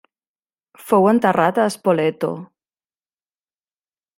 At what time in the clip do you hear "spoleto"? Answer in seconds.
1.75-2.31